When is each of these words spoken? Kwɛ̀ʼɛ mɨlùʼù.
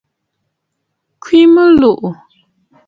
Kwɛ̀ʼɛ 1.23 1.49
mɨlùʼù. 1.53 2.07